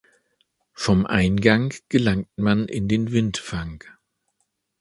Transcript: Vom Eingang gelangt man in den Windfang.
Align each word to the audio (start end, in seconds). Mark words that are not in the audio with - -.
Vom 0.73 1.05
Eingang 1.05 1.75
gelangt 1.87 2.35
man 2.35 2.67
in 2.67 2.87
den 2.87 3.11
Windfang. 3.11 3.83